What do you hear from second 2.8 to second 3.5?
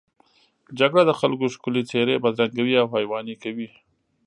او حیواني